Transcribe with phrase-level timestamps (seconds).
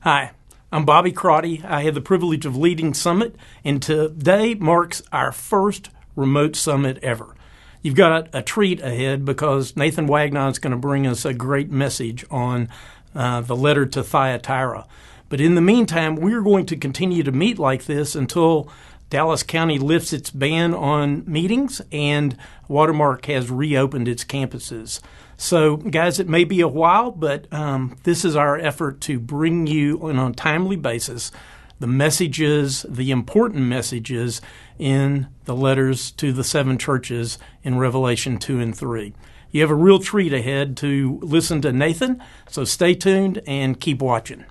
[0.00, 0.32] Hi,
[0.70, 1.62] I'm Bobby Crotty.
[1.64, 7.34] I have the privilege of leading Summit, and today marks our first remote summit ever.
[7.82, 11.70] You've got a, treat ahead because Nathan Wagnon is going to bring us a great
[11.70, 12.68] message on
[13.16, 14.86] uh, the letter to Thyatira.
[15.28, 18.70] But in the meantime, we're going to continue to meet like this until
[19.10, 22.36] Dallas County lifts its ban on meetings and
[22.68, 25.00] Watermark has reopened its campuses.
[25.36, 29.66] So, guys, it may be a while, but um, this is our effort to bring
[29.66, 31.30] you on a timely basis
[31.78, 34.40] the messages, the important messages
[34.78, 39.12] in the letters to the seven churches in Revelation 2 and 3.
[39.50, 44.00] You have a real treat ahead to listen to Nathan, so stay tuned and keep
[44.00, 44.46] watching.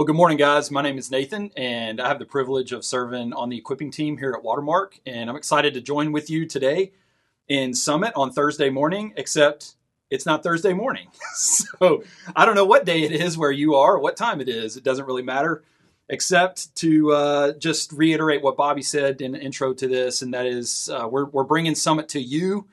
[0.00, 0.70] Well, good morning, guys.
[0.70, 4.16] My name is Nathan, and I have the privilege of serving on the equipping team
[4.16, 4.98] here at Watermark.
[5.04, 6.92] And I'm excited to join with you today
[7.48, 9.74] in Summit on Thursday morning, except
[10.08, 11.08] it's not Thursday morning.
[11.34, 12.02] so
[12.34, 14.78] I don't know what day it is where you are, what time it is.
[14.78, 15.64] It doesn't really matter,
[16.08, 20.46] except to uh, just reiterate what Bobby said in the intro to this, and that
[20.46, 22.66] is uh, we're, we're bringing Summit to you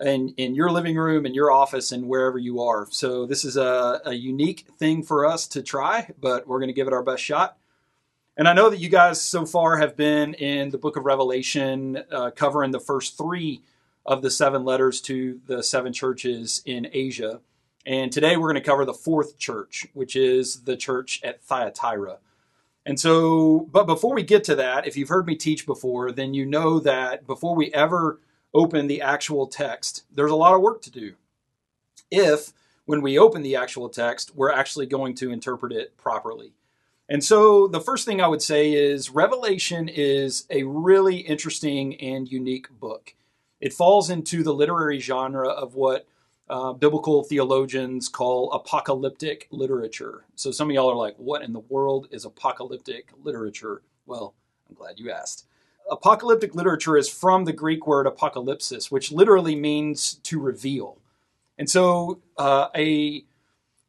[0.00, 2.86] in, in your living room, in your office, and wherever you are.
[2.90, 6.74] So this is a, a unique thing for us to try, but we're going to
[6.74, 7.56] give it our best shot.
[8.36, 12.04] And I know that you guys so far have been in the book of Revelation,
[12.10, 13.62] uh, covering the first three
[14.06, 17.40] of the seven letters to the seven churches in Asia.
[17.84, 22.18] And today we're going to cover the fourth church, which is the church at Thyatira.
[22.86, 26.32] And so, but before we get to that, if you've heard me teach before, then
[26.32, 28.20] you know that before we ever
[28.54, 31.14] open the actual text, there's a lot of work to do.
[32.10, 32.52] If,
[32.86, 36.52] when we open the actual text, we're actually going to interpret it properly.
[37.08, 42.30] And so the first thing I would say is Revelation is a really interesting and
[42.30, 43.14] unique book.
[43.60, 46.06] It falls into the literary genre of what
[46.50, 50.24] uh, biblical theologians call apocalyptic literature.
[50.34, 53.82] So some of y'all are like, what in the world is apocalyptic literature?
[54.06, 54.34] Well,
[54.68, 55.47] I'm glad you asked
[55.90, 60.98] apocalyptic literature is from the Greek word apocalypsis, which literally means to reveal.
[61.58, 63.24] And so, uh, a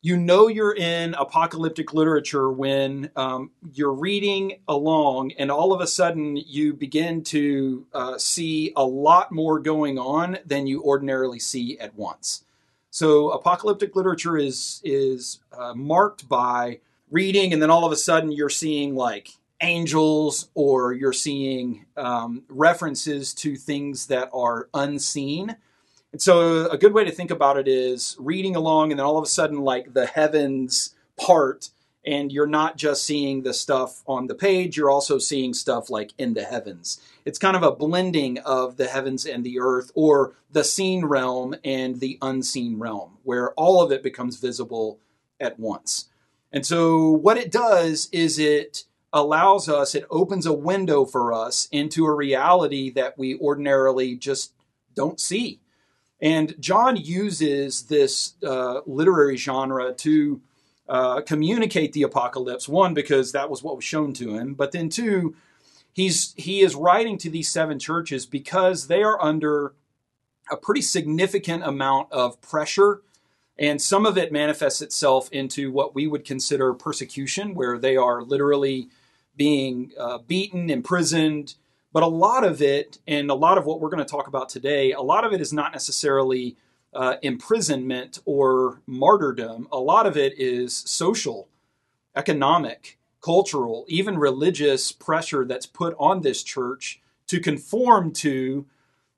[0.02, 5.88] you know you're in apocalyptic literature when um, you're reading along, and all of a
[5.88, 11.78] sudden you begin to uh, see a lot more going on than you ordinarily see
[11.80, 12.46] at once.
[12.92, 16.80] So, apocalyptic literature is is uh, marked by
[17.12, 19.30] reading, and then all of a sudden you're seeing like
[19.62, 25.56] angels or you're seeing um, references to things that are unseen.
[26.12, 29.18] And so, a good way to think about it is reading along, and then all
[29.18, 31.70] of a sudden, like the heavens part,
[32.06, 36.14] and you're not just seeing the stuff on the page, you're also seeing stuff like
[36.18, 37.00] in the heavens.
[37.26, 41.56] It's kind of a blending of the heavens and the earth, or the seen realm
[41.64, 45.00] and the unseen realm, where all of it becomes visible
[45.40, 46.10] at once.
[46.52, 51.68] And so, what it does is it allows us, it opens a window for us
[51.72, 54.54] into a reality that we ordinarily just
[54.96, 55.60] don't see.
[56.22, 60.42] And John uses this uh, literary genre to
[60.88, 62.68] uh, communicate the apocalypse.
[62.68, 65.36] One, because that was what was shown to him, but then two,
[65.94, 69.74] he's he is writing to these seven churches because they are under
[70.52, 73.02] a pretty significant amount of pressure
[73.60, 78.24] and some of it manifests itself into what we would consider persecution, where they are
[78.24, 78.88] literally
[79.36, 81.56] being uh, beaten, imprisoned.
[81.92, 84.50] But a lot of it, and a lot of what we're going to talk about
[84.50, 86.56] today, a lot of it is not necessarily
[86.94, 89.68] uh, imprisonment or martyrdom.
[89.72, 91.48] A lot of it is social,
[92.16, 98.66] economic, cultural, even religious pressure that's put on this church to conform to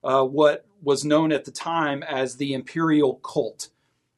[0.04, 3.68] uh, what was known at the time as the imperial cult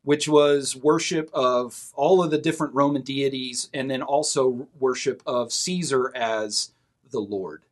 [0.04, 5.52] which was worship of all of the different Roman deities and then also worship of
[5.52, 6.72] Caesar as
[7.10, 7.62] the Lord.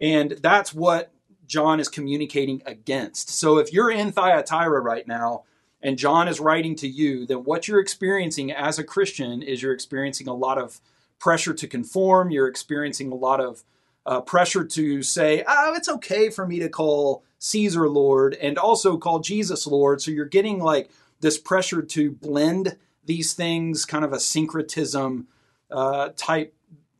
[0.00, 1.12] And that's what
[1.46, 3.30] John is communicating against.
[3.30, 5.44] So if you're in Thyatira right now
[5.82, 9.72] and John is writing to you, then what you're experiencing as a Christian is you're
[9.72, 10.80] experiencing a lot of
[11.18, 13.64] pressure to conform, you're experiencing a lot of
[14.06, 18.96] uh, pressure to say, oh, it's okay for me to call Caesar Lord and also
[18.96, 20.00] call Jesus Lord.
[20.00, 25.26] So you're getting like this pressure to blend these things, kind of a syncretism
[25.70, 26.54] uh, type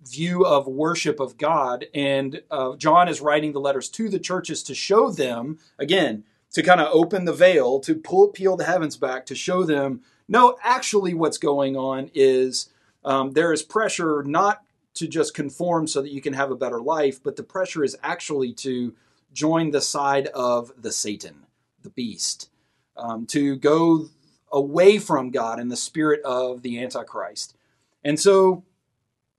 [0.04, 1.86] view of worship of God.
[1.94, 6.62] And uh, John is writing the letters to the churches to show them, again, to
[6.62, 10.56] kind of open the veil, to pull, peel the heavens back, to show them, no,
[10.62, 12.70] actually, what's going on is
[13.04, 14.62] um, there is pressure not
[14.94, 17.96] to just conform so that you can have a better life, but the pressure is
[18.02, 18.94] actually to
[19.32, 21.46] join the side of the Satan,
[21.82, 22.50] the beast
[22.98, 24.08] um, to go
[24.52, 27.56] away from God in the spirit of the Antichrist.
[28.04, 28.64] And so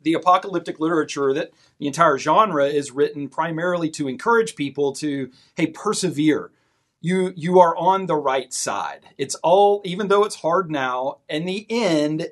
[0.01, 5.67] the apocalyptic literature that the entire genre is written primarily to encourage people to hey
[5.67, 6.51] persevere.
[7.01, 9.01] You you are on the right side.
[9.17, 12.27] It's all even though it's hard now in the end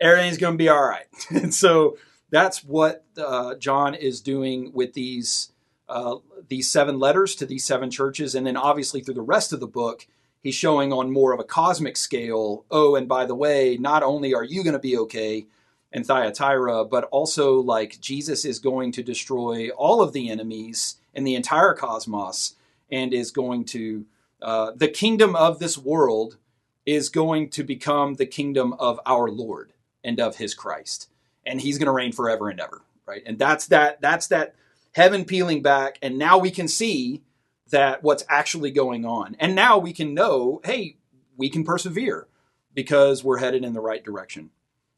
[0.00, 1.06] everything's going to be all right.
[1.30, 1.98] And so
[2.30, 5.52] that's what uh, john is doing with these
[5.88, 6.16] uh,
[6.48, 9.66] these seven letters to these seven churches and then obviously through the rest of the
[9.66, 10.06] book
[10.42, 14.34] he's showing on more of a cosmic scale oh and by the way not only
[14.34, 15.46] are you going to be okay
[15.92, 21.24] in Thyatira, but also like Jesus is going to destroy all of the enemies in
[21.24, 22.54] the entire cosmos
[22.90, 24.06] and is going to,
[24.42, 26.36] uh, the kingdom of this world
[26.86, 29.72] is going to become the kingdom of our Lord
[30.02, 31.08] and of his Christ.
[31.44, 33.22] And he's going to reign forever and ever, right?
[33.26, 34.54] And that's that, that's that
[34.92, 35.98] heaven peeling back.
[36.02, 37.22] And now we can see
[37.70, 39.36] that what's actually going on.
[39.38, 40.96] And now we can know, hey,
[41.36, 42.26] we can persevere
[42.74, 44.50] because we're headed in the right direction.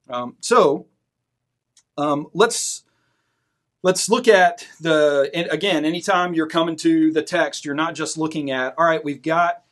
[0.08, 0.86] Um, so
[1.96, 2.82] um, let's
[3.82, 5.84] let's look at the and again.
[5.84, 9.04] Anytime you're coming to the text, you're not just looking at all right.
[9.04, 9.62] We've got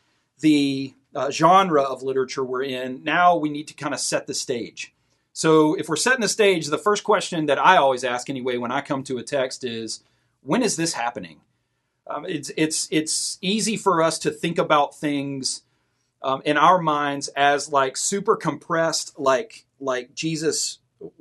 [0.40, 3.02] the uh, genre of literature we're in.
[3.02, 4.94] Now we need to kind of set the stage.
[5.32, 8.72] So if we're setting the stage, the first question that I always ask anyway when
[8.72, 10.02] I come to a text is,
[10.42, 11.40] when is this happening?
[12.10, 15.62] Um, it's it's it's easy for us to think about things
[16.22, 20.78] um, in our minds as like super compressed, like like Jesus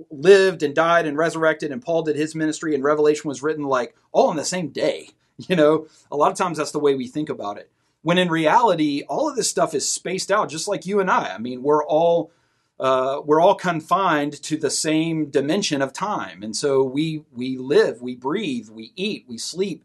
[0.09, 3.95] lived and died and resurrected, and Paul did his ministry, and Revelation was written like
[4.11, 5.09] all on the same day.
[5.47, 7.71] You know, a lot of times that's the way we think about it.
[8.01, 11.33] When in reality, all of this stuff is spaced out, just like you and I.
[11.33, 12.29] I mean, we're all
[12.77, 18.01] uh, we're all confined to the same dimension of time, and so we we live,
[18.01, 19.81] we breathe, we eat, we sleep.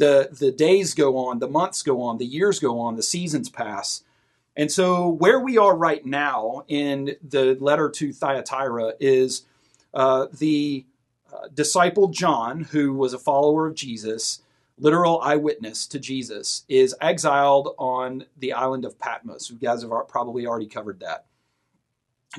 [0.00, 3.48] The The days go on, the months go on, the years go on, the seasons
[3.48, 4.02] pass.
[4.56, 9.42] And so, where we are right now in the letter to Thyatira is
[9.94, 10.84] uh, the
[11.32, 14.42] uh, disciple John, who was a follower of Jesus,
[14.78, 19.50] literal eyewitness to Jesus, is exiled on the island of Patmos.
[19.50, 21.26] You guys have probably already covered that.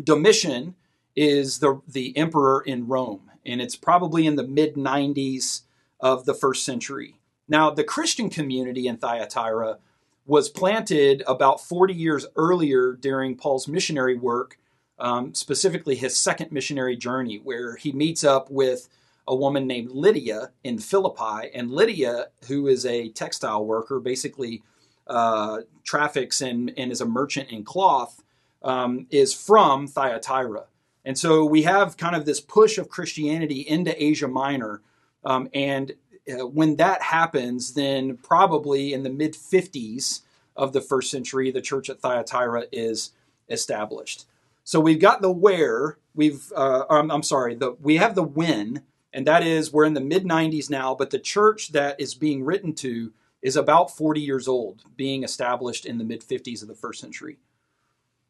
[0.04, 0.76] Domitian
[1.16, 5.62] is the, the emperor in Rome, and it's probably in the mid 90s
[6.00, 7.16] of the first century.
[7.52, 9.78] Now, the Christian community in Thyatira
[10.26, 14.58] was planted about 40 years earlier during Paul's missionary work,
[14.98, 18.88] um, specifically his second missionary journey, where he meets up with
[19.28, 21.50] a woman named Lydia in Philippi.
[21.54, 24.64] And Lydia, who is a textile worker, basically
[25.08, 28.24] uh, traffics and, and is a merchant in cloth,
[28.64, 30.68] um, is from Thyatira.
[31.04, 34.82] And so we have kind of this push of Christianity into Asia Minor.
[35.26, 35.92] Um, and
[36.30, 40.22] uh, when that happens, then probably in the mid 50s
[40.56, 43.12] of the first century, the church at Thyatira is
[43.50, 44.26] established.
[44.64, 48.84] So we've got the where, we've, uh, I'm, I'm sorry, the, we have the when,
[49.14, 52.44] and that is we're in the mid 90s now, but the church that is being
[52.44, 56.76] written to is about 40 years old, being established in the mid 50s of the
[56.76, 57.38] first century.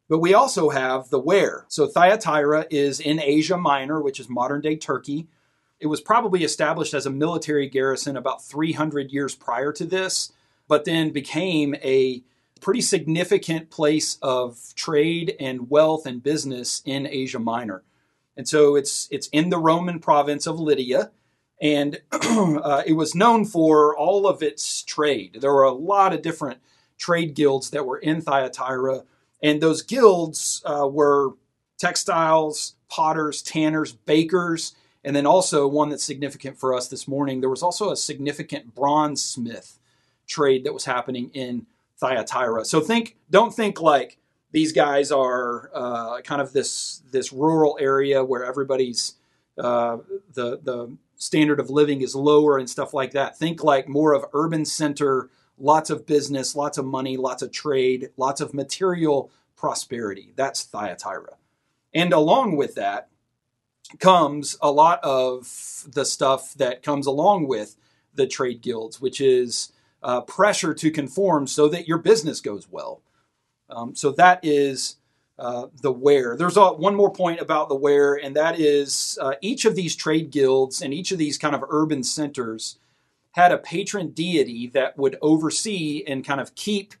[0.08, 1.64] But we also have the where.
[1.68, 5.26] So Thyatira is in Asia Minor, which is modern day Turkey.
[5.82, 10.32] It was probably established as a military garrison about 300 years prior to this,
[10.68, 12.22] but then became a
[12.60, 17.82] pretty significant place of trade and wealth and business in Asia Minor.
[18.36, 21.10] And so it's it's in the Roman province of Lydia,
[21.60, 25.38] and uh, it was known for all of its trade.
[25.40, 26.60] There were a lot of different
[26.96, 29.02] trade guilds that were in Thyatira,
[29.42, 31.30] and those guilds uh, were
[31.76, 37.50] textiles, potters, tanners, bakers, and then also one that's significant for us this morning, there
[37.50, 39.78] was also a significant bronze smith
[40.26, 41.66] trade that was happening in
[41.98, 42.64] Thyatira.
[42.64, 44.18] So think, don't think like
[44.52, 49.14] these guys are uh, kind of this this rural area where everybody's
[49.58, 49.98] uh,
[50.32, 53.38] the the standard of living is lower and stuff like that.
[53.38, 58.10] Think like more of urban center, lots of business, lots of money, lots of trade,
[58.16, 60.32] lots of material prosperity.
[60.36, 61.36] That's Thyatira.
[61.94, 63.08] And along with that,
[63.98, 67.76] comes a lot of the stuff that comes along with
[68.14, 69.72] the trade guilds, which is
[70.02, 73.00] uh, pressure to conform so that your business goes well.
[73.68, 74.96] Um, so that is
[75.38, 76.36] uh, the where.
[76.36, 79.96] There's a, one more point about the where, and that is uh, each of these
[79.96, 82.78] trade guilds and each of these kind of urban centers
[83.32, 86.94] had a patron deity that would oversee and kind of keep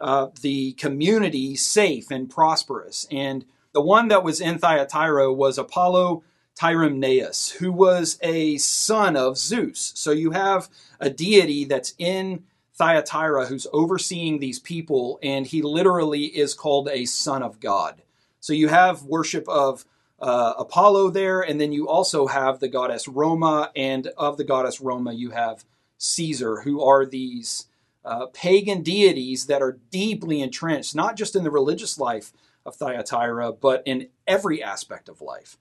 [0.00, 3.06] uh, the community safe and prosperous.
[3.10, 3.44] And
[3.76, 6.24] the one that was in Thyatira was Apollo
[6.58, 9.92] Tyremnaeus, who was a son of Zeus.
[9.94, 16.24] So you have a deity that's in Thyatira who's overseeing these people, and he literally
[16.24, 18.00] is called a son of God.
[18.40, 19.84] So you have worship of
[20.20, 24.80] uh, Apollo there, and then you also have the goddess Roma, and of the goddess
[24.80, 25.66] Roma, you have
[25.98, 27.66] Caesar, who are these
[28.06, 32.32] uh, pagan deities that are deeply entrenched, not just in the religious life
[32.66, 35.56] of Thyatira, but in every aspect of life.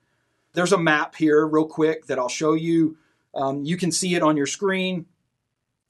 [0.53, 2.97] There's a map here, real quick, that I'll show you.
[3.33, 5.05] Um, you can see it on your screen.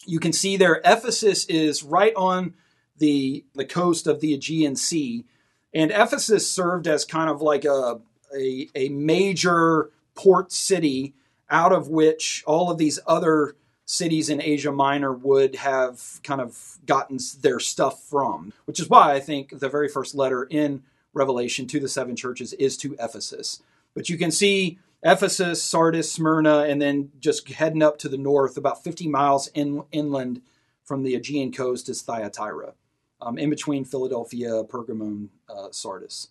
[0.05, 2.55] You can see there, Ephesus is right on
[2.97, 5.25] the, the coast of the Aegean Sea.
[5.73, 7.99] And Ephesus served as kind of like a,
[8.35, 11.13] a, a major port city
[11.49, 13.55] out of which all of these other
[13.85, 19.13] cities in Asia Minor would have kind of gotten their stuff from, which is why
[19.13, 20.83] I think the very first letter in
[21.15, 23.63] Revelation to the seven churches is to Ephesus.
[23.95, 28.57] But you can see Ephesus, Sardis, Smyrna, and then just heading up to the north,
[28.57, 30.41] about 50 miles in, inland
[30.83, 32.73] from the Aegean coast, is Thyatira,
[33.21, 36.29] um, in between Philadelphia, Pergamum, uh, Sardis.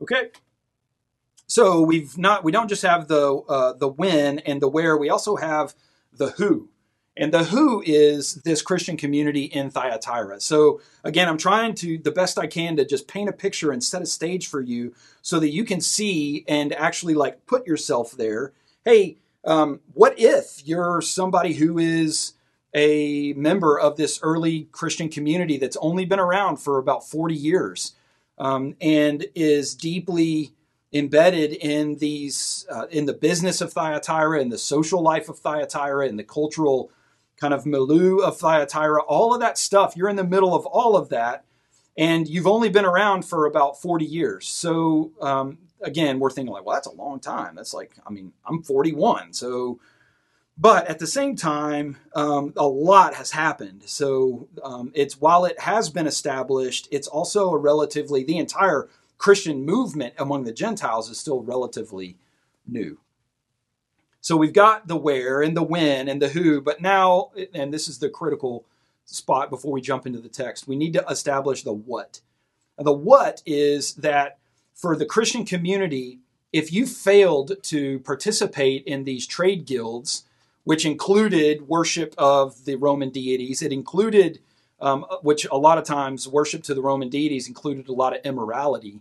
[0.00, 0.30] Okay,
[1.46, 5.10] so we've not we don't just have the uh, the when and the where, we
[5.10, 5.74] also have
[6.12, 6.68] the who.
[7.20, 10.40] And the who is this Christian community in Thyatira.
[10.40, 13.84] So again, I'm trying to the best I can to just paint a picture and
[13.84, 18.12] set a stage for you so that you can see and actually like put yourself
[18.12, 18.54] there.
[18.86, 22.32] Hey, um, what if you're somebody who is
[22.74, 27.96] a member of this early Christian community that's only been around for about 40 years
[28.38, 30.54] um, and is deeply
[30.90, 36.08] embedded in these uh, in the business of Thyatira, in the social life of Thyatira,
[36.08, 36.90] in the cultural
[37.40, 39.96] kind of milieu of Thyatira, all of that stuff.
[39.96, 41.44] You're in the middle of all of that,
[41.96, 44.46] and you've only been around for about 40 years.
[44.46, 47.54] So um, again, we're thinking like, well, that's a long time.
[47.54, 49.80] That's like, I mean, I'm 41, so.
[50.58, 53.84] But at the same time, um, a lot has happened.
[53.86, 59.64] So um, it's while it has been established, it's also a relatively the entire Christian
[59.64, 62.16] movement among the Gentiles is still relatively
[62.66, 62.98] new.
[64.20, 67.88] So we've got the where and the when and the who, but now, and this
[67.88, 68.64] is the critical
[69.04, 72.20] spot before we jump into the text, we need to establish the what.
[72.78, 74.38] The what is that
[74.74, 76.20] for the Christian community,
[76.52, 80.24] if you failed to participate in these trade guilds,
[80.64, 84.40] which included worship of the Roman deities, it included
[84.80, 88.24] um, which a lot of times worship to the Roman deities included a lot of
[88.24, 89.00] immorality,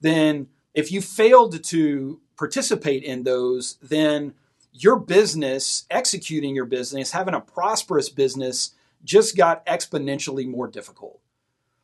[0.00, 4.34] then if you failed to participate in those, then
[4.74, 11.20] your business, executing your business, having a prosperous business, just got exponentially more difficult.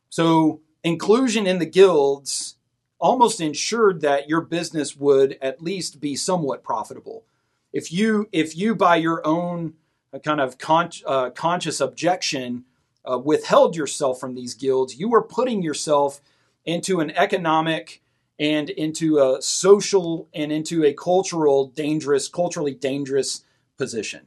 [0.09, 2.57] So, inclusion in the guilds
[2.99, 7.23] almost ensured that your business would at least be somewhat profitable.
[7.71, 9.75] If you, if you by your own
[10.13, 12.65] uh, kind of con- uh, conscious objection
[13.09, 16.21] uh, withheld yourself from these guilds, you were putting yourself
[16.65, 18.00] into an economic
[18.41, 23.45] and into a social and into a cultural dangerous, culturally dangerous
[23.77, 24.25] position.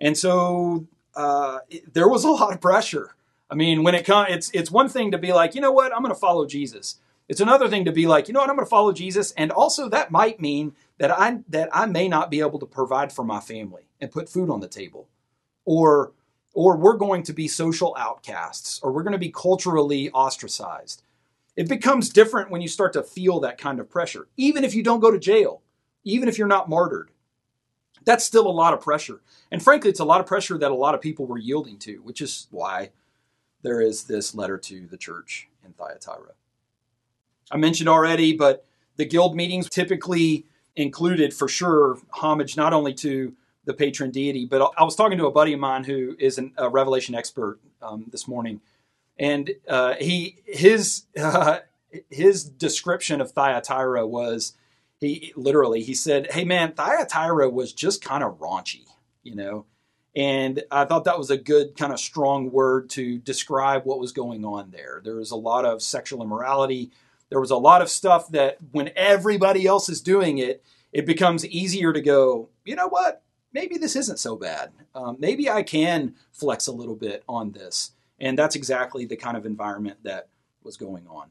[0.00, 0.86] And so
[1.16, 1.58] uh,
[1.92, 3.16] there was a lot of pressure.
[3.50, 5.92] I mean, when it comes, it's it's one thing to be like, you know what,
[5.92, 7.00] I'm going to follow Jesus.
[7.28, 9.50] It's another thing to be like, you know what, I'm going to follow Jesus, and
[9.50, 13.24] also that might mean that I that I may not be able to provide for
[13.24, 15.08] my family and put food on the table,
[15.64, 16.12] or
[16.54, 21.02] or we're going to be social outcasts, or we're going to be culturally ostracized.
[21.58, 24.84] It becomes different when you start to feel that kind of pressure, even if you
[24.84, 25.60] don't go to jail,
[26.04, 27.10] even if you're not martyred.
[28.04, 29.22] That's still a lot of pressure.
[29.50, 31.96] And frankly, it's a lot of pressure that a lot of people were yielding to,
[31.96, 32.90] which is why
[33.62, 36.30] there is this letter to the church in Thyatira.
[37.50, 40.46] I mentioned already, but the guild meetings typically
[40.76, 43.34] included for sure homage not only to
[43.64, 44.46] the patron deity.
[44.46, 47.58] But I was talking to a buddy of mine who is an, a Revelation expert
[47.82, 48.60] um, this morning,
[49.18, 51.58] and uh, he his uh,
[52.10, 54.54] his description of Thyatira was
[54.98, 58.84] he literally he said, "Hey man, Thyatira was just kind of raunchy,
[59.22, 59.66] you know."
[60.16, 64.10] And I thought that was a good kind of strong word to describe what was
[64.10, 65.00] going on there.
[65.04, 66.90] There was a lot of sexual immorality.
[67.28, 71.46] There was a lot of stuff that when everybody else is doing it, it becomes
[71.46, 73.22] easier to go, you know what?
[73.52, 74.70] maybe this isn't so bad.
[74.94, 77.92] Um, maybe I can flex a little bit on this.
[78.20, 80.28] And that's exactly the kind of environment that
[80.62, 81.30] was going on.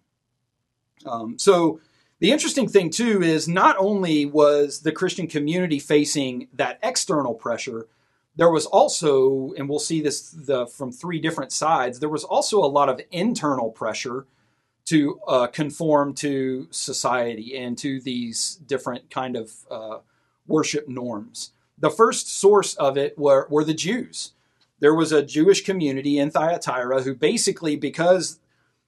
[1.05, 1.79] Um, so,
[2.19, 7.87] the interesting thing, too, is not only was the Christian community facing that external pressure,
[8.35, 12.57] there was also, and we'll see this the, from three different sides, there was also
[12.59, 14.25] a lot of internal pressure
[14.85, 19.99] to uh, conform to society and to these different kind of uh,
[20.47, 24.33] worship norms the first source of it were, were the Jews.
[24.79, 28.39] There was a Jewish community in Thyatira who basically, because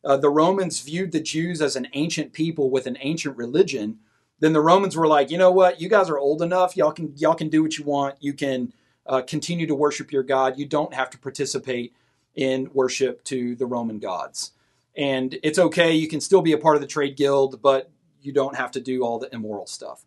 [0.03, 3.99] uh, the Romans viewed the Jews as an ancient people with an ancient religion,
[4.39, 7.13] then the Romans were like, you know what, you guys are old enough, y'all can
[7.17, 8.73] y'all can do what you want, you can
[9.05, 11.93] uh, continue to worship your God, you don't have to participate
[12.35, 14.51] in worship to the Roman gods,
[14.95, 17.91] and it's okay, you can still be a part of the trade guild, but
[18.21, 20.05] you don't have to do all the immoral stuff.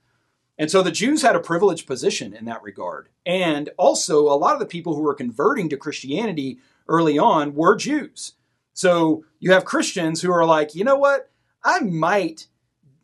[0.59, 3.09] And so the Jews had a privileged position in that regard.
[3.25, 7.77] And also, a lot of the people who were converting to Christianity early on were
[7.77, 8.35] Jews.
[8.75, 11.31] So you have Christians who are like, you know what?
[11.65, 12.49] I might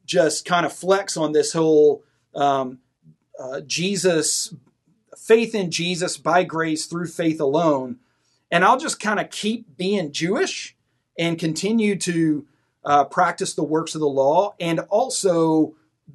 [0.05, 2.03] just kind of flex on this whole
[2.35, 2.79] um,
[3.39, 4.55] uh, Jesus,
[5.17, 7.99] faith in Jesus by grace through faith alone.
[8.51, 10.77] And I'll just kind of keep being Jewish
[11.19, 12.47] and continue to
[12.85, 15.75] uh, practice the works of the law and also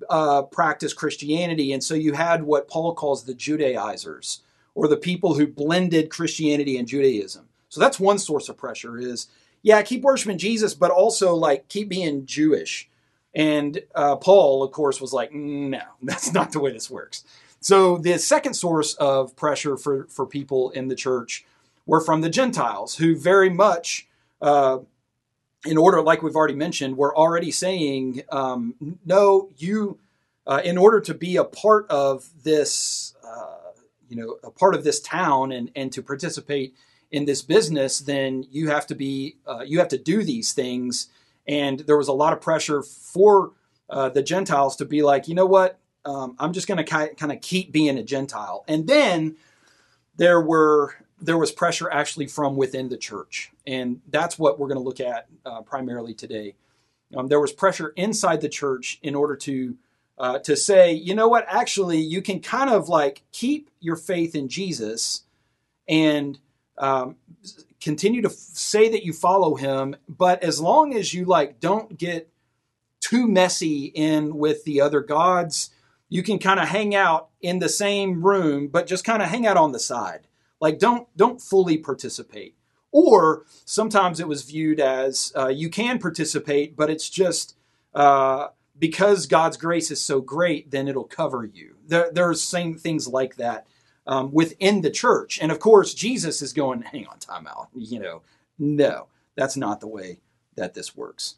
[0.09, 1.71] uh, practice Christianity.
[1.73, 4.41] And so you had what Paul calls the Judaizers
[4.75, 7.47] or the people who blended Christianity and Judaism.
[7.69, 9.27] So that's one source of pressure is,
[9.61, 12.89] yeah, keep worshiping Jesus, but also like keep being Jewish.
[13.35, 17.23] And uh, Paul, of course, was like, no, that's not the way this works.
[17.59, 21.45] So the second source of pressure for, for people in the church
[21.85, 24.07] were from the Gentiles, who very much,
[24.41, 24.79] uh,
[25.65, 29.99] in order, like we've already mentioned, we're already saying, um, no, you,
[30.45, 33.71] uh, in order to be a part of this, uh,
[34.09, 36.75] you know, a part of this town and, and to participate
[37.11, 41.07] in this business, then you have to be, uh, you have to do these things
[41.47, 43.51] and there was a lot of pressure for
[43.89, 47.15] uh, the Gentiles to be like, you know what, um, I'm just going to ki-
[47.15, 48.63] kind of keep being a Gentile.
[48.67, 49.35] And then
[50.15, 54.79] there were there was pressure actually from within the church, and that's what we're going
[54.79, 56.55] to look at uh, primarily today.
[57.15, 59.77] Um, there was pressure inside the church in order to
[60.17, 64.35] uh, to say, you know what, actually, you can kind of like keep your faith
[64.35, 65.23] in Jesus
[65.87, 66.39] and
[66.77, 67.15] um,
[67.81, 71.97] continue to f- say that you follow him, but as long as you like don't
[71.97, 72.29] get
[72.99, 75.71] too messy in with the other gods,
[76.09, 79.47] you can kind of hang out in the same room, but just kind of hang
[79.47, 80.27] out on the side.
[80.63, 82.55] Like don't don't fully participate.
[82.93, 87.57] Or sometimes it was viewed as uh, you can participate, but it's just
[87.93, 88.47] uh,
[88.79, 91.75] because God's grace is so great, then it'll cover you.
[91.85, 93.67] There, there's same things like that
[94.07, 95.37] um, within the church.
[95.41, 97.67] And of course, Jesus is going, hang on, time out.
[97.75, 98.21] You know,
[98.57, 100.21] no, that's not the way
[100.55, 101.35] that this works.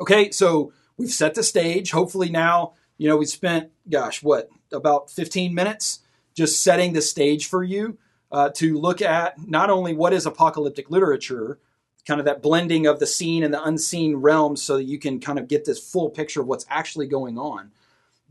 [0.00, 1.90] Okay, so we've set the stage.
[1.90, 5.98] Hopefully now, you know, we spent, gosh, what, about 15 minutes
[6.34, 7.98] just setting the stage for you
[8.32, 11.58] uh, to look at not only what is apocalyptic literature,
[12.06, 15.20] kind of that blending of the seen and the unseen realms so that you can
[15.20, 17.70] kind of get this full picture of what's actually going on.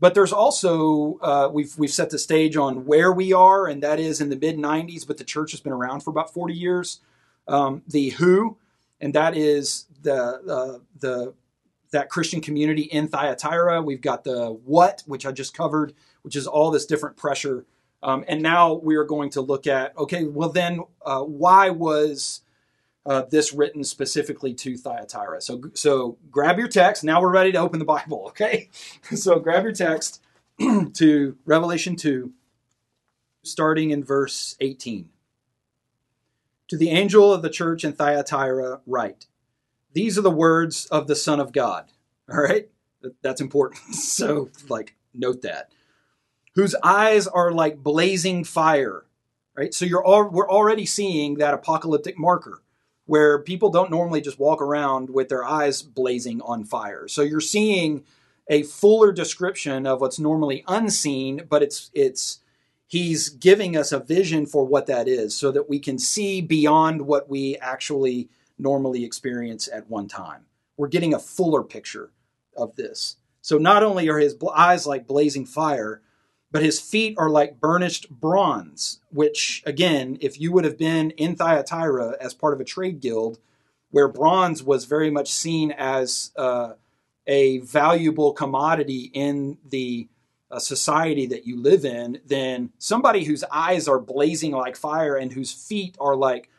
[0.00, 4.00] But there's also uh, we've we've set the stage on where we are, and that
[4.00, 5.06] is in the mid '90s.
[5.06, 7.00] But the church has been around for about 40 years.
[7.46, 8.58] Um, the Who,
[9.00, 11.34] and that is the uh, the
[11.92, 13.80] that Christian community in Thyatira.
[13.80, 17.64] We've got the What, which I just covered, which is all this different pressure.
[18.02, 22.42] Um, and now we are going to look at okay, well then, uh, why was
[23.04, 25.40] uh, this written specifically to Thyatira.
[25.40, 27.02] So, so grab your text.
[27.02, 28.68] Now we're ready to open the Bible, okay?
[29.14, 30.22] so grab your text
[30.94, 32.32] to Revelation 2,
[33.42, 35.08] starting in verse 18.
[36.68, 39.26] To the angel of the church in Thyatira, write,
[39.92, 41.86] These are the words of the Son of God.
[42.30, 42.68] All right?
[43.20, 43.80] That's important.
[43.94, 45.72] so, like, note that.
[46.54, 49.04] Whose eyes are like blazing fire.
[49.54, 49.74] Right?
[49.74, 52.62] So you're all, we're already seeing that apocalyptic marker
[53.06, 57.08] where people don't normally just walk around with their eyes blazing on fire.
[57.08, 58.04] So you're seeing
[58.48, 62.40] a fuller description of what's normally unseen, but it's it's
[62.86, 67.02] he's giving us a vision for what that is so that we can see beyond
[67.02, 70.46] what we actually normally experience at one time.
[70.76, 72.10] We're getting a fuller picture
[72.56, 73.16] of this.
[73.40, 76.00] So not only are his eyes like blazing fire,
[76.52, 81.34] but his feet are like burnished bronze, which, again, if you would have been in
[81.34, 83.38] Thyatira as part of a trade guild,
[83.90, 86.74] where bronze was very much seen as uh,
[87.26, 90.08] a valuable commodity in the
[90.50, 95.32] uh, society that you live in, then somebody whose eyes are blazing like fire and
[95.32, 96.50] whose feet are like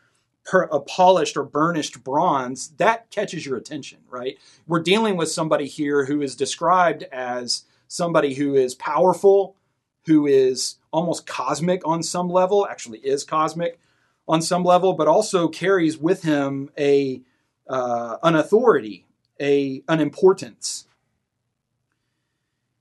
[0.44, 4.38] per, a polished or burnished bronze, that catches your attention, right?
[4.68, 9.56] We're dealing with somebody here who is described as somebody who is powerful,
[10.06, 13.80] who is almost cosmic on some level, actually is cosmic
[14.28, 17.22] on some level, but also carries with him a
[17.68, 19.06] uh, an authority,
[19.40, 20.86] a an importance.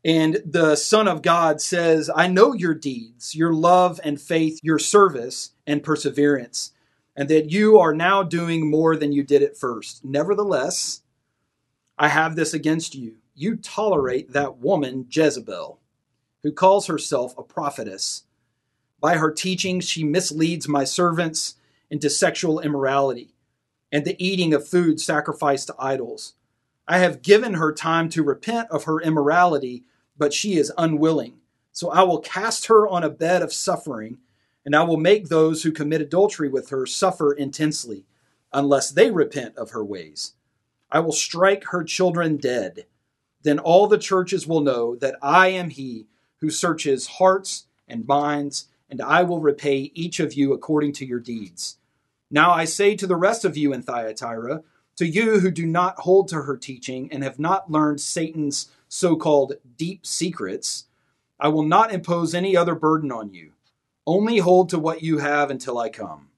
[0.04, 4.80] And the Son of God says, I know your deeds, your love and faith, your
[4.80, 6.72] service, and perseverance,
[7.14, 10.04] and that you are now doing more than you did at first.
[10.04, 11.02] Nevertheless,
[11.96, 13.16] I have this against you.
[13.34, 15.78] You tolerate that woman, Jezebel,
[16.42, 18.24] who calls herself a prophetess.
[19.00, 21.56] By her teachings, she misleads my servants
[21.90, 23.34] into sexual immorality
[23.92, 26.32] and the eating of food sacrificed to idols.
[26.88, 29.84] I have given her time to repent of her immorality,
[30.16, 31.34] but she is unwilling.
[31.72, 34.18] So I will cast her on a bed of suffering,
[34.64, 38.04] and I will make those who commit adultery with her suffer intensely,
[38.52, 40.32] unless they repent of her ways.
[40.90, 42.86] I will strike her children dead.
[43.42, 46.06] Then all the churches will know that I am he
[46.42, 51.20] who searches hearts and minds, and I will repay each of you according to your
[51.20, 51.78] deeds.
[52.30, 54.64] Now I say to the rest of you in Thyatira,
[54.96, 59.14] to you who do not hold to her teaching and have not learned Satan's so
[59.16, 60.86] called deep secrets,
[61.38, 63.52] I will not impose any other burden on you.
[64.04, 66.28] Only hold to what you have until I come.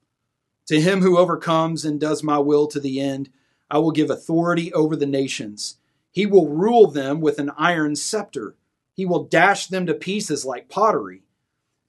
[0.67, 3.31] To him who overcomes and does my will to the end,
[3.71, 5.79] I will give authority over the nations.
[6.11, 8.55] He will rule them with an iron scepter.
[8.95, 11.23] He will dash them to pieces like pottery.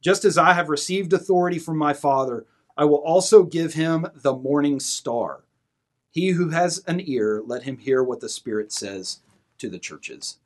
[0.02, 2.46] Just as I have received authority from my Father,
[2.78, 5.44] I will also give him the morning star.
[6.12, 9.20] He who has an ear, let him hear what the Spirit says
[9.58, 10.38] to the churches.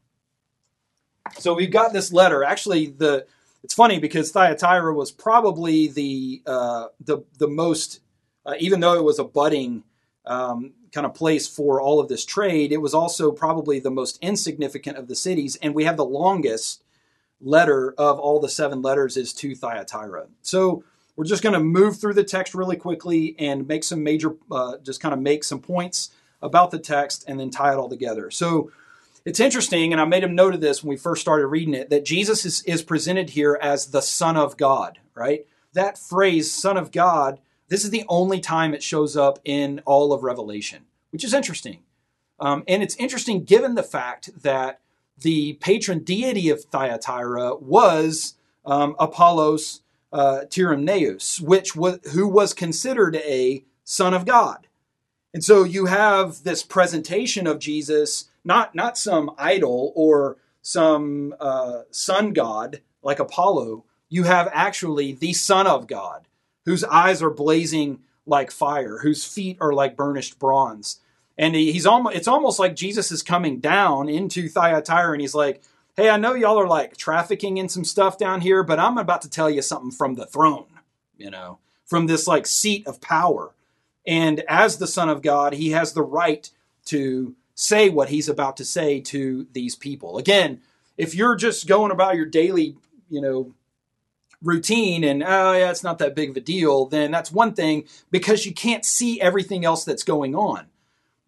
[1.37, 2.43] So we've got this letter.
[2.43, 3.25] Actually, the
[3.63, 7.99] it's funny because Thyatira was probably the uh, the the most,
[8.45, 9.83] uh, even though it was a budding
[10.25, 14.17] um, kind of place for all of this trade, it was also probably the most
[14.21, 16.83] insignificant of the cities, and we have the longest
[17.41, 20.27] letter of all the seven letters is to Thyatira.
[20.41, 20.83] So
[21.15, 24.77] we're just going to move through the text really quickly and make some major, uh,
[24.83, 28.31] just kind of make some points about the text and then tie it all together.
[28.31, 28.71] So
[29.25, 31.89] it's interesting, and I made a note of this when we first started reading it,
[31.89, 35.45] that Jesus is, is presented here as the Son of God, right?
[35.73, 40.11] That phrase, Son of God, this is the only time it shows up in all
[40.11, 41.79] of Revelation, which is interesting.
[42.39, 44.79] Um, and it's interesting given the fact that
[45.17, 50.41] the patron deity of Thyatira was um, Apollos uh,
[51.41, 54.67] which was, who was considered a son of God.
[55.33, 61.81] And so you have this presentation of Jesus, not, not some idol or some uh,
[61.91, 63.85] sun god like Apollo.
[64.09, 66.27] You have actually the Son of God,
[66.65, 70.99] whose eyes are blazing like fire, whose feet are like burnished bronze.
[71.37, 75.61] And he's almost, it's almost like Jesus is coming down into Thyatira and he's like,
[75.95, 79.21] hey, I know y'all are like trafficking in some stuff down here, but I'm about
[79.23, 80.67] to tell you something from the throne,
[81.17, 83.53] you know, from this like seat of power.
[84.05, 86.49] And as the Son of God, he has the right
[86.85, 90.17] to say what he's about to say to these people.
[90.17, 90.61] Again,
[90.97, 92.75] if you're just going about your daily,
[93.09, 93.53] you know,
[94.41, 97.85] routine and oh yeah, it's not that big of a deal, then that's one thing
[98.11, 100.67] because you can't see everything else that's going on.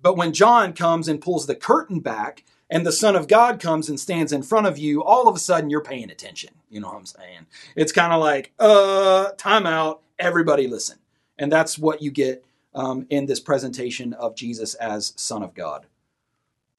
[0.02, 3.90] But when John comes and pulls the curtain back and the Son of God comes
[3.90, 6.54] and stands in front of you, all of a sudden you're paying attention.
[6.70, 7.46] You know what I'm saying?
[7.76, 10.98] It's kind of like, uh, time out, everybody listen.
[11.38, 15.86] And that's what you get um, in this presentation of Jesus as Son of God.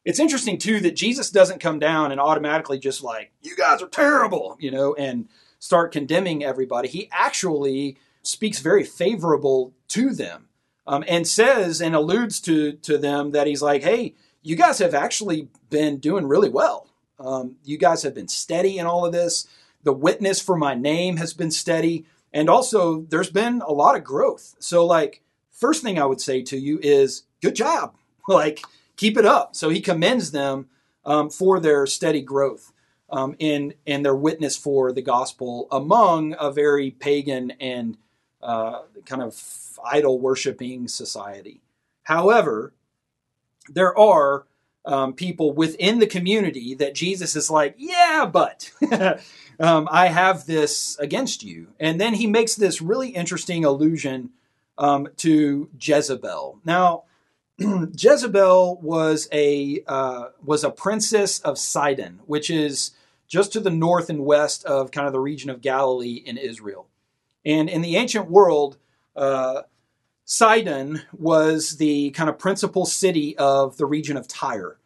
[0.05, 3.89] It's interesting too that Jesus doesn't come down and automatically just like, you guys are
[3.89, 5.29] terrible, you know, and
[5.63, 6.89] start condemning everybody.
[6.89, 10.49] He actually speaks very favorable to them
[10.89, 14.93] um, and says and alludes to, to them that he's like, hey, you guys have
[14.93, 16.89] actually been doing really well.
[17.21, 19.47] Um, you guys have been steady in all of this.
[19.85, 22.07] The witness for my name has been steady.
[22.33, 24.57] And also, there's been a lot of growth.
[24.59, 25.23] So, like,
[25.53, 27.95] first thing I would say to you is good job.
[28.29, 28.63] Like,
[28.97, 29.57] keep it up.
[29.57, 30.69] So, he commends them
[31.05, 32.73] um, for their steady growth
[33.13, 37.99] um, in, in their witness for the gospel among a very pagan and
[38.43, 41.61] uh, kind of idol worshiping society.
[42.05, 42.73] However,
[43.69, 44.47] there are
[44.85, 48.73] um, people within the community that Jesus is like, yeah, but
[49.61, 51.69] um, I have this against you.
[51.79, 54.31] And then he makes this really interesting allusion
[54.79, 56.59] um, to Jezebel.
[56.65, 57.05] Now,
[57.59, 62.93] Jezebel was a uh, was a princess of Sidon, which is
[63.33, 66.87] just to the north and west of kind of the region of Galilee in Israel.
[67.47, 68.77] And in the ancient world,
[69.17, 69.63] uh,
[70.27, 74.77] Sidon was the kind of principal city of the region of Tyre.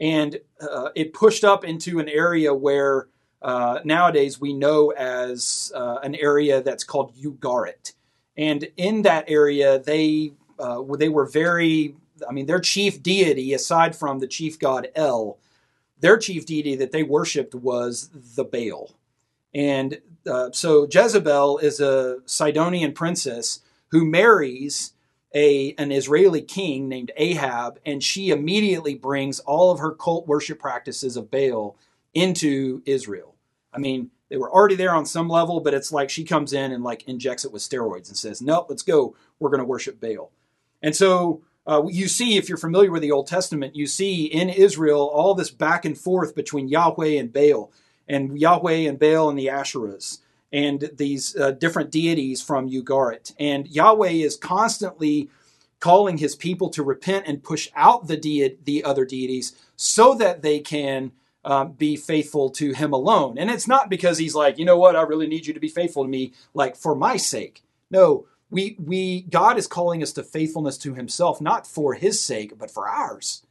[0.00, 3.08] And uh, it pushed up into an area where
[3.42, 7.94] uh, nowadays we know as uh, an area that's called Ugarit.
[8.36, 11.96] And in that area, they, uh, they were very,
[12.28, 15.36] I mean, their chief deity, aside from the chief god El,
[16.00, 18.94] their chief deity that they worshipped was the Baal.
[19.54, 24.92] And uh, so Jezebel is a Sidonian princess who marries
[25.34, 30.58] a an Israeli king named Ahab, and she immediately brings all of her cult worship
[30.58, 31.76] practices of Baal
[32.14, 33.34] into Israel.
[33.72, 36.72] I mean, they were already there on some level, but it's like she comes in
[36.72, 39.14] and like injects it with steroids and says, "Nope, let's go.
[39.38, 40.30] We're going to worship Baal."
[40.82, 44.48] And so uh, you see, if you're familiar with the Old Testament, you see in
[44.48, 47.70] Israel all this back and forth between Yahweh and Baal,
[48.08, 50.20] and Yahweh and Baal and the Asherahs
[50.52, 53.34] and these uh, different deities from Ugarit.
[53.38, 55.28] And Yahweh is constantly
[55.80, 60.42] calling his people to repent and push out the de- the other deities so that
[60.42, 61.12] they can
[61.44, 63.38] um, be faithful to him alone.
[63.38, 65.68] And it's not because he's like, you know what, I really need you to be
[65.68, 67.62] faithful to me, like for my sake.
[67.90, 72.58] No, we we God is calling us to faithfulness to himself, not for his sake,
[72.58, 73.42] but for ours.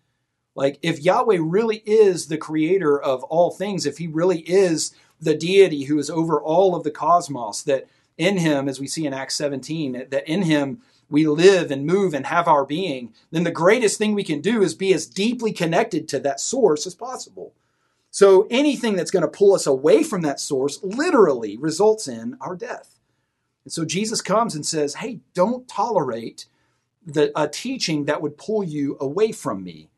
[0.56, 5.36] Like if Yahweh really is the creator of all things, if he really is the
[5.36, 9.14] deity who is over all of the cosmos, that in him, as we see in
[9.14, 13.52] Acts 17, that in him we live and move and have our being, then the
[13.52, 17.54] greatest thing we can do is be as deeply connected to that source as possible.
[18.10, 22.56] So anything that's going to pull us away from that source literally results in our
[22.56, 22.97] death.
[23.68, 26.46] And so Jesus comes and says, Hey, don't tolerate
[27.06, 29.90] the, a teaching that would pull you away from me.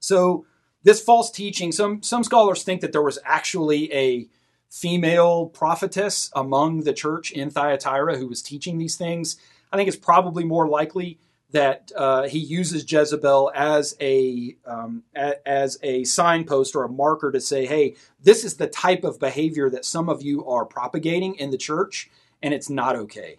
[0.00, 0.44] So
[0.82, 4.28] this false teaching, some some scholars think that there was actually a
[4.68, 9.38] female prophetess among the church in Thyatira who was teaching these things.
[9.72, 11.18] I think it's probably more likely
[11.52, 17.32] that uh, he uses Jezebel as a um, a, as a signpost or a marker
[17.32, 21.34] to say, "Hey, this is the type of behavior that some of you are propagating
[21.36, 22.10] in the church,
[22.42, 23.38] and it's not okay."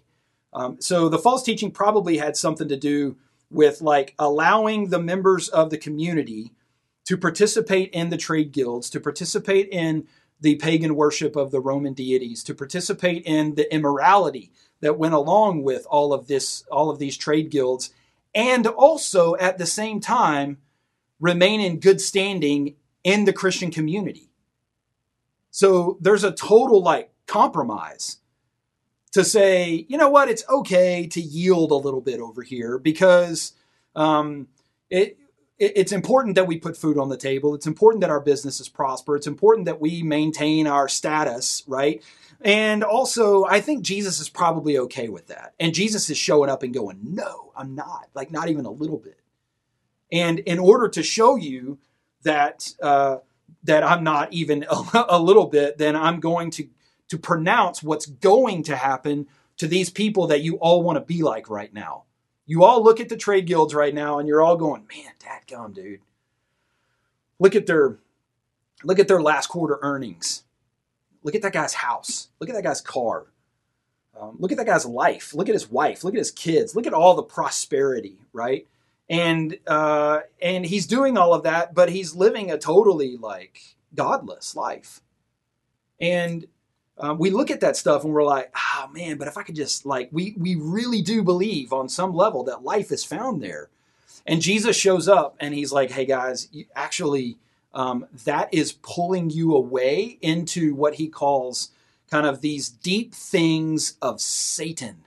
[0.54, 3.18] Um, so the false teaching probably had something to do
[3.52, 6.52] with like allowing the members of the community
[7.06, 10.08] to participate in the trade guilds, to participate in
[10.42, 15.64] the pagan worship of the Roman deities, to participate in the immorality that went along
[15.64, 17.92] with all of this, all of these trade guilds,
[18.34, 20.58] and also at the same time
[21.20, 24.30] remain in good standing in the Christian community.
[25.52, 28.18] So there's a total like compromise
[29.12, 33.54] to say, you know what, it's okay to yield a little bit over here because
[33.96, 34.48] um,
[34.90, 35.18] it,
[35.58, 37.54] it's important that we put food on the table.
[37.54, 39.16] It's important that our businesses prosper.
[39.16, 42.02] It's important that we maintain our status, right?
[42.42, 45.54] And also, I think Jesus is probably okay with that.
[45.60, 48.08] And Jesus is showing up and going, No, I'm not.
[48.14, 49.20] Like, not even a little bit.
[50.12, 51.80] And in order to show you
[52.24, 53.18] that, uh,
[53.64, 56.70] that I'm not even a, a little bit, then I'm going to,
[57.10, 61.22] to pronounce what's going to happen to these people that you all want to be
[61.22, 62.04] like right now.
[62.46, 65.74] You all look at the trade guilds right now and you're all going, man, dadgum,
[65.74, 66.00] dude.
[67.40, 67.98] Look at their
[68.84, 70.44] look at their last quarter earnings.
[71.24, 72.30] Look at that guy's house.
[72.40, 73.28] Look at that guy's car.
[74.20, 75.34] Um, look at that guy's life.
[75.34, 76.04] Look at his wife.
[76.04, 76.76] Look at his kids.
[76.76, 78.68] Look at all the prosperity, right?
[79.10, 83.62] And uh, and he's doing all of that, but he's living a totally like
[83.96, 85.02] godless life.
[86.00, 86.48] And
[87.00, 89.56] um, we look at that stuff and we're like, oh man, but if I could
[89.56, 93.70] just like, we we really do believe on some level that life is found there.
[94.26, 97.38] And Jesus shows up and he's like, hey guys, actually,
[97.74, 101.70] um, that is pulling you away into what he calls
[102.12, 105.06] kind of these deep things of Satan.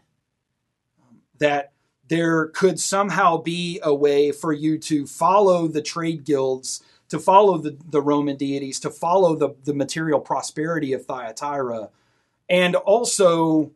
[1.00, 1.72] Um, that
[2.09, 7.59] there could somehow be a way for you to follow the trade guilds to follow
[7.59, 11.90] the, the Roman deities, to follow the, the material prosperity of Thyatira,
[12.48, 13.70] and also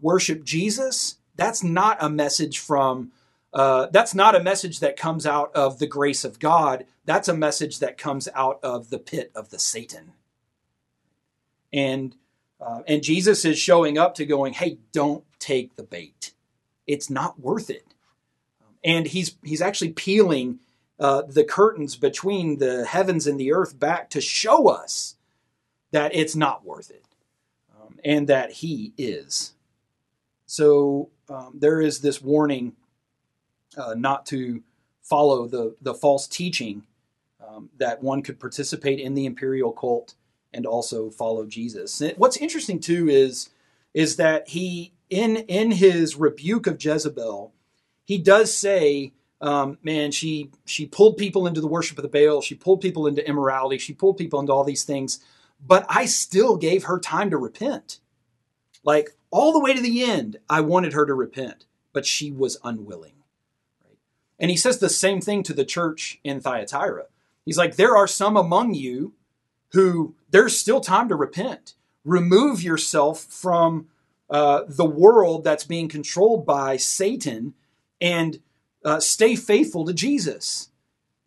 [0.00, 3.12] worship Jesus, that's not a message from,
[3.52, 6.86] uh, that's not a message that comes out of the grace of God.
[7.04, 10.14] That's a message that comes out of the pit of the Satan.
[11.70, 12.16] And,
[12.62, 16.32] uh, and Jesus is showing up to going, hey, don't take the bait.
[16.86, 17.84] It's not worth it.
[18.82, 20.60] And he's, he's actually peeling
[21.00, 25.16] uh, the curtains between the heavens and the earth back to show us
[25.92, 27.04] that it's not worth it
[27.80, 29.54] um, and that He is.
[30.46, 32.74] So um, there is this warning
[33.76, 34.62] uh, not to
[35.02, 36.82] follow the, the false teaching
[37.46, 40.14] um, that one could participate in the imperial cult
[40.52, 42.00] and also follow Jesus.
[42.00, 43.50] And what's interesting too is
[43.94, 47.52] is that he in in his rebuke of Jezebel,
[48.04, 52.42] he does say um, man, she she pulled people into the worship of the Baal.
[52.42, 53.78] She pulled people into immorality.
[53.78, 55.20] She pulled people into all these things.
[55.66, 57.98] But I still gave her time to repent.
[58.84, 62.58] Like all the way to the end, I wanted her to repent, but she was
[62.64, 63.12] unwilling.
[64.38, 67.04] And he says the same thing to the church in Thyatira.
[67.44, 69.12] He's like, there are some among you
[69.72, 71.74] who there's still time to repent.
[72.04, 73.88] remove yourself from
[74.28, 77.54] uh, the world that's being controlled by Satan
[78.00, 78.40] and
[78.84, 80.68] uh, stay faithful to Jesus.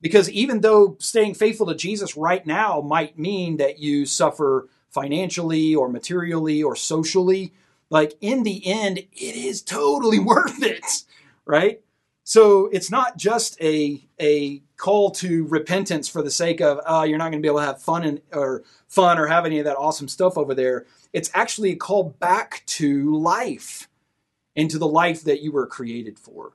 [0.01, 5.73] Because even though staying faithful to Jesus right now might mean that you suffer financially
[5.73, 7.53] or materially or socially,
[7.89, 11.05] like in the end, it is totally worth it,
[11.45, 11.81] right?
[12.23, 17.17] So it's not just a a call to repentance for the sake of oh you're
[17.17, 19.65] not going to be able to have fun and or fun or have any of
[19.65, 20.85] that awesome stuff over there.
[21.11, 23.87] It's actually a call back to life,
[24.55, 26.53] into the life that you were created for.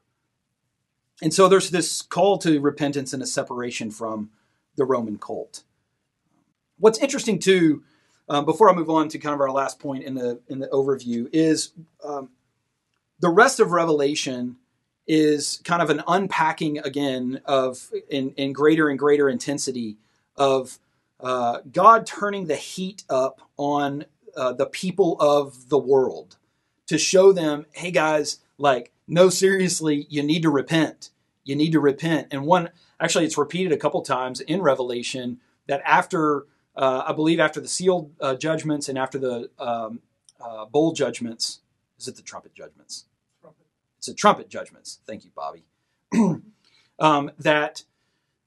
[1.21, 4.31] And so there's this call to repentance and a separation from
[4.77, 5.65] the Roman cult.
[6.79, 7.83] What's interesting too,
[8.29, 10.69] um, before I move on to kind of our last point in the in the
[10.69, 11.73] overview, is
[12.05, 12.31] um,
[13.19, 14.57] the rest of Revelation
[15.09, 19.97] is kind of an unpacking again of in, in greater and greater intensity
[20.37, 20.79] of
[21.19, 24.05] uh, God turning the heat up on
[24.37, 26.37] uh, the people of the world
[26.87, 31.11] to show them, hey guys, like, no, seriously, you need to repent.
[31.45, 32.29] You need to repent.
[32.31, 37.41] And one, actually, it's repeated a couple times in Revelation that after, uh, I believe,
[37.41, 40.01] after the sealed uh, judgments and after the um,
[40.41, 41.61] uh, bowl judgments,
[41.99, 43.07] is it the trumpet judgments?
[43.41, 43.67] Trumpet.
[43.97, 45.01] It's a trumpet judgments.
[45.07, 45.65] Thank you, Bobby.
[46.99, 47.85] um, that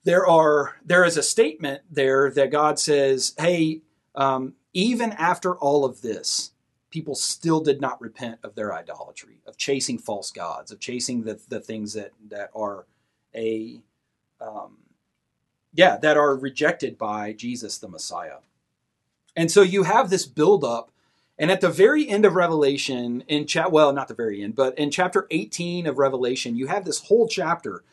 [0.03, 3.81] there are there is a statement there that God says, "Hey,
[4.15, 6.51] um, even after all of this,
[6.91, 11.39] people still did not repent of their idolatry, of chasing false gods, of chasing the
[11.49, 12.85] the things that that are
[13.35, 13.81] a
[14.39, 14.77] um,
[15.73, 18.37] yeah that are rejected by Jesus the Messiah."
[19.35, 20.91] And so you have this buildup
[21.41, 24.77] and at the very end of Revelation, in chat, well, not the very end, but
[24.77, 27.83] in chapter 18 of Revelation, you have this whole chapter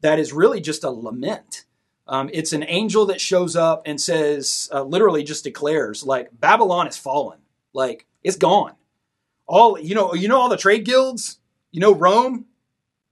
[0.00, 1.66] that is really just a lament.
[2.08, 6.88] Um, it's an angel that shows up and says, uh, literally just declares, like, Babylon
[6.88, 7.38] is fallen.
[7.72, 8.72] Like, it's gone.
[9.46, 11.38] All, you know, you know, all the trade guilds,
[11.70, 12.46] you know, Rome,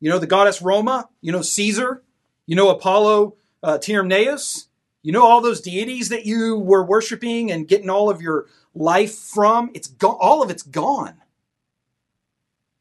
[0.01, 2.03] you know, the goddess Roma, you know, Caesar,
[2.47, 7.89] you know, Apollo uh, you know, all those deities that you were worshiping and getting
[7.89, 11.15] all of your life from, it's gone, all of it's gone.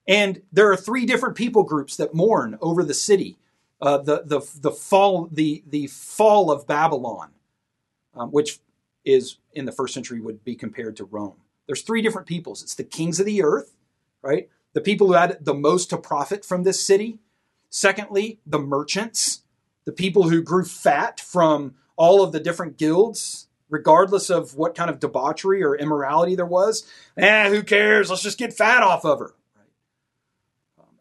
[0.08, 3.38] And there are three different people groups that mourn over the city,
[3.80, 7.30] uh, the, the, the, fall, the, the fall of Babylon,
[8.16, 8.60] um, which
[9.06, 11.36] is in the first century would be compared to Rome.
[11.68, 12.62] There's three different peoples.
[12.62, 13.76] It's the kings of the earth,
[14.22, 14.50] right?
[14.74, 17.20] The people who had the most to profit from this city.
[17.70, 19.44] Secondly, the merchants,
[19.86, 24.90] the people who grew fat from all of the different guilds regardless of what kind
[24.90, 26.88] of debauchery or immorality there was.
[27.18, 28.12] Eh, who cares?
[28.12, 29.34] Let's just get fat off of her.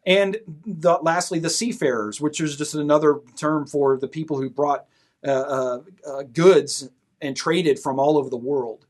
[0.05, 4.85] And the, lastly, the seafarers, which is just another term for the people who brought
[5.25, 6.89] uh, uh, uh, goods
[7.21, 8.87] and traded from all over the world.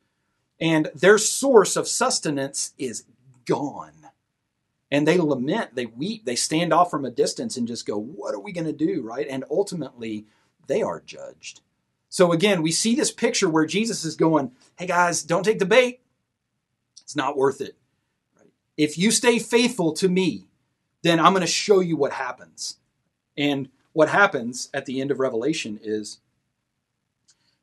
[0.63, 3.03] And their source of sustenance is
[3.45, 3.91] gone.
[4.89, 8.33] And they lament, they weep, they stand off from a distance and just go, What
[8.33, 9.03] are we going to do?
[9.03, 9.27] Right?
[9.29, 10.25] And ultimately,
[10.67, 11.61] they are judged.
[12.13, 15.65] So again, we see this picture where Jesus is going, hey guys, don't take the
[15.65, 16.01] bait.
[17.01, 17.75] It's not worth it.
[18.77, 20.45] If you stay faithful to me,
[21.01, 22.77] then I'm going to show you what happens.
[23.35, 26.19] And what happens at the end of Revelation is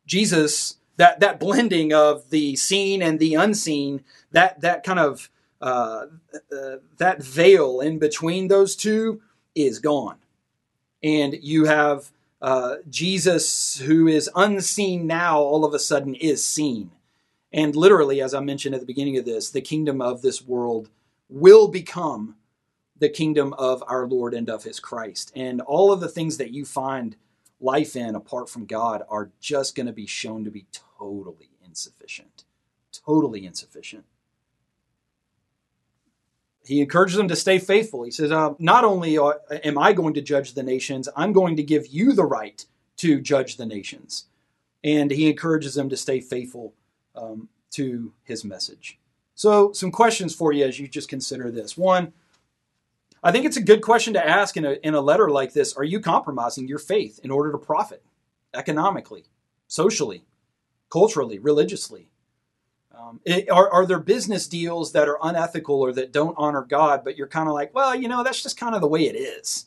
[0.04, 5.30] Jesus, that, that blending of the seen and the unseen, that, that kind of
[5.62, 6.04] uh,
[6.52, 9.22] uh, that veil in between those two
[9.54, 10.18] is gone.
[11.02, 12.10] And you have
[12.42, 16.90] uh, Jesus, who is unseen now, all of a sudden is seen.
[17.50, 20.90] And literally, as I mentioned at the beginning of this, the kingdom of this world
[21.30, 22.36] will become
[22.98, 25.32] the kingdom of our Lord and of his Christ.
[25.34, 27.16] And all of the things that you find
[27.60, 30.66] life in apart from God are just going to be shown to be
[30.98, 32.44] totally insufficient.
[32.92, 34.04] Totally insufficient
[36.70, 38.04] he encourages them to stay faithful.
[38.04, 41.62] He says, uh, Not only am I going to judge the nations, I'm going to
[41.62, 42.64] give you the right
[42.98, 44.26] to judge the nations.
[44.84, 46.74] And he encourages them to stay faithful
[47.16, 48.98] um, to his message.
[49.34, 51.76] So, some questions for you as you just consider this.
[51.76, 52.12] One,
[53.22, 55.74] I think it's a good question to ask in a, in a letter like this
[55.74, 58.02] Are you compromising your faith in order to profit
[58.54, 59.24] economically,
[59.68, 60.24] socially,
[60.90, 62.08] culturally, religiously?
[62.96, 67.02] Um, it, are, are there business deals that are unethical or that don't honor God,
[67.04, 69.16] but you're kind of like, well, you know, that's just kind of the way it
[69.16, 69.66] is.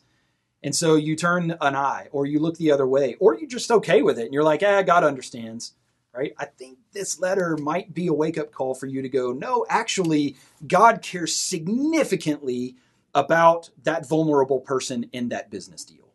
[0.62, 3.70] And so you turn an eye or you look the other way or you're just
[3.70, 5.74] okay with it and you're like, ah, God understands,
[6.12, 6.32] right?
[6.38, 9.66] I think this letter might be a wake up call for you to go, no,
[9.68, 10.36] actually,
[10.66, 12.76] God cares significantly
[13.14, 16.08] about that vulnerable person in that business deal.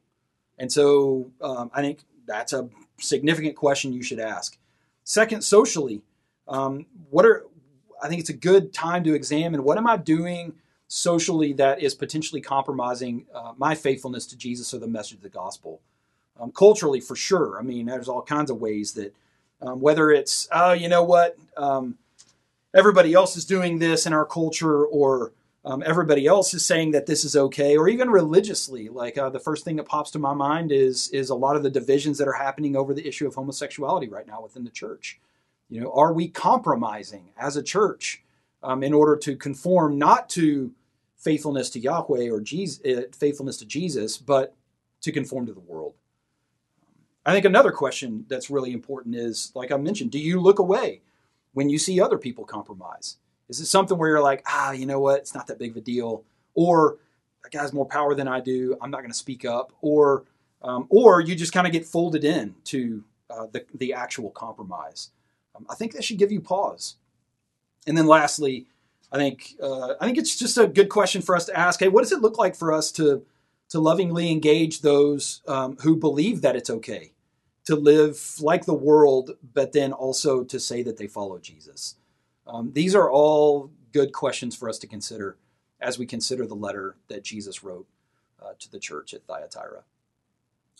[0.58, 2.70] And so um, I think that's a
[3.00, 4.58] significant question you should ask.
[5.04, 6.02] Second, socially,
[6.48, 7.46] um, what are
[8.02, 10.54] I think it's a good time to examine what am I doing
[10.88, 15.30] socially that is potentially compromising uh, my faithfulness to Jesus or the message of the
[15.30, 15.82] gospel.
[16.40, 17.60] Um, culturally, for sure.
[17.60, 19.14] I mean, there's all kinds of ways that,
[19.62, 21.98] um, whether it's, oh, you know what, um,
[22.74, 25.34] everybody else is doing this in our culture, or
[25.70, 28.90] um, everybody else is saying that this is okay, or even religiously.
[28.90, 31.62] Like uh, the first thing that pops to my mind is is a lot of
[31.62, 35.20] the divisions that are happening over the issue of homosexuality right now within the church.
[35.70, 38.24] You know, are we compromising as a church
[38.64, 40.72] um, in order to conform not to
[41.18, 44.56] faithfulness to Yahweh or Jesus, uh, faithfulness to Jesus, but
[45.02, 45.94] to conform to the world?
[47.28, 51.02] I think another question that's really important is, like I mentioned, do you look away
[51.54, 53.18] when you see other people compromise?
[53.50, 55.78] Is it something where you're like, ah, you know what, it's not that big of
[55.78, 56.24] a deal,
[56.54, 56.98] or
[57.44, 60.26] that guy's more power than I do, I'm not going to speak up, or
[60.62, 65.10] um, or you just kind of get folded in to uh, the the actual compromise.
[65.56, 66.96] Um, I think that should give you pause.
[67.88, 68.68] And then lastly,
[69.12, 71.80] I think uh, I think it's just a good question for us to ask.
[71.80, 73.26] Hey, what does it look like for us to
[73.70, 77.14] to lovingly engage those um, who believe that it's okay
[77.66, 81.96] to live like the world, but then also to say that they follow Jesus?
[82.50, 85.38] Um, these are all good questions for us to consider
[85.80, 87.88] as we consider the letter that Jesus wrote
[88.44, 89.84] uh, to the church at Thyatira.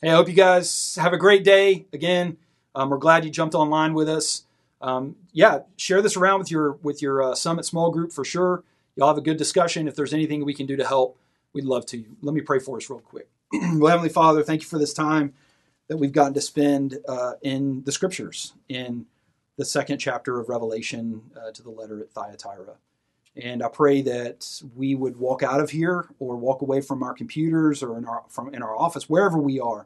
[0.02, 1.86] Hey, I hope you guys have a great day.
[1.94, 2.38] Again,
[2.76, 4.44] um, we're glad you jumped online with us
[4.82, 8.64] um, yeah, share this around with your with your uh, summit small group for sure.
[8.96, 9.88] You'll have a good discussion.
[9.88, 11.18] If there's anything we can do to help,
[11.54, 12.04] we'd love to.
[12.22, 13.28] Let me pray for us real quick.
[13.52, 15.34] well, Heavenly Father, thank you for this time
[15.88, 19.06] that we've gotten to spend uh, in the Scriptures in
[19.60, 22.76] the second chapter of Revelation uh, to the letter at Thyatira.
[23.36, 27.14] And I pray that we would walk out of here or walk away from our
[27.14, 29.86] computers or in our from in our office, wherever we are,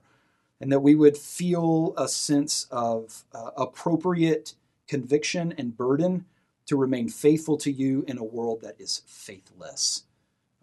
[0.61, 4.53] and that we would feel a sense of uh, appropriate
[4.87, 6.25] conviction and burden
[6.67, 10.03] to remain faithful to you in a world that is faithless.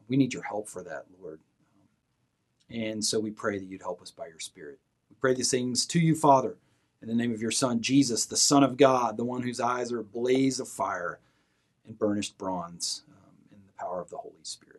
[0.07, 1.41] We need your help for that, Lord.
[2.71, 4.79] And so we pray that you'd help us by your Spirit.
[5.11, 6.57] We pray these things to you, Father,
[7.03, 9.93] in the name of your Son, Jesus, the Son of God, the one whose eyes
[9.93, 11.19] are a blaze of fire
[11.87, 14.70] and burnished bronze, um, in the power of the Holy Spirit.